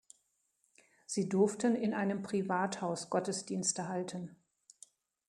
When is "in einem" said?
1.75-2.23